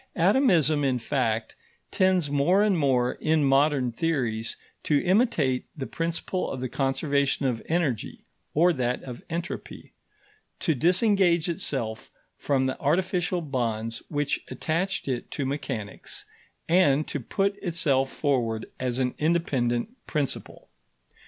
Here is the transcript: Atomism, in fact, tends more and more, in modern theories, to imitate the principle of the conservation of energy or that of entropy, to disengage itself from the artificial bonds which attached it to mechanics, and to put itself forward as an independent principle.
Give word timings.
Atomism, 0.15 0.83
in 0.83 0.97
fact, 0.97 1.53
tends 1.91 2.27
more 2.31 2.63
and 2.63 2.75
more, 2.75 3.19
in 3.21 3.43
modern 3.43 3.91
theories, 3.91 4.57
to 4.81 4.97
imitate 5.03 5.65
the 5.77 5.85
principle 5.85 6.49
of 6.49 6.59
the 6.59 6.69
conservation 6.69 7.45
of 7.45 7.61
energy 7.67 8.23
or 8.55 8.73
that 8.73 9.03
of 9.03 9.21
entropy, 9.29 9.93
to 10.61 10.73
disengage 10.73 11.47
itself 11.47 12.09
from 12.39 12.65
the 12.65 12.79
artificial 12.79 13.41
bonds 13.41 14.01
which 14.09 14.43
attached 14.49 15.07
it 15.07 15.29
to 15.29 15.45
mechanics, 15.45 16.25
and 16.67 17.07
to 17.07 17.19
put 17.19 17.55
itself 17.61 18.11
forward 18.11 18.65
as 18.79 18.97
an 18.97 19.13
independent 19.19 19.91
principle. 20.07 20.67